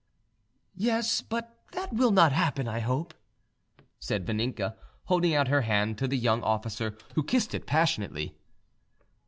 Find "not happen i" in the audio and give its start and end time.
2.09-2.79